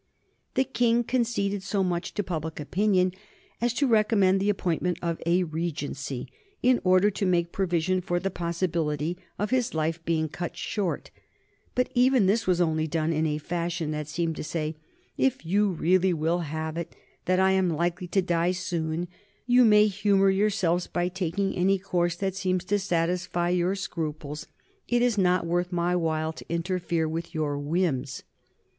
[0.55, 3.13] The King conceded so much to public opinion
[3.61, 6.27] as to recommend the appointment of a regency,
[6.63, 11.11] in order to make provision for the possibility of his life being cut short;
[11.75, 14.75] but even this was only done in a fashion that seemed to say,
[15.19, 16.95] "If you really will have it
[17.25, 19.07] that I am likely to die soon
[19.45, 24.47] you may humor yourselves by taking any course that seems to satisfy your scruples
[24.87, 28.23] it is not worth my while to interfere with your whims."